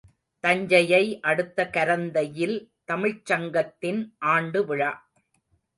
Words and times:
தஞ்சையை 0.43 1.19
அடுத்த 1.21 1.69
கரந்தையில் 1.73 2.57
தமிழ்ச்சங்கத்தின் 2.87 4.01
ஆண்டுவிழா. 4.19 4.91